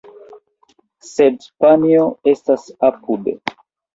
[1.07, 3.37] Sed panjo estas apude.